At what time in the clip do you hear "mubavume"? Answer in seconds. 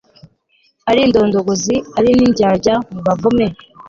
2.93-3.47